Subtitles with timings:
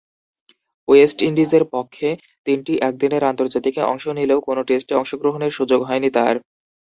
[0.87, 2.09] West ইন্ডিজের পক্ষে
[2.47, 6.35] তিনটি একদিনের আন্তর্জাতিকে অংশ নিলেও কোন টেস্টে অংশগ্রহণের সুযোগ হয়নি তার।